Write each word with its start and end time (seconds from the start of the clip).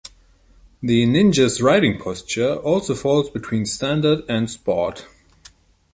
The 0.81 1.05
Ninja's 1.05 1.61
riding 1.61 1.99
posture 1.99 2.55
also 2.55 2.95
falls 2.95 3.29
between 3.29 3.67
standard 3.67 4.23
and 4.27 4.49
sport. 4.49 5.05